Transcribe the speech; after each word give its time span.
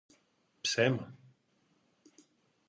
Ψέμα; 0.61 1.05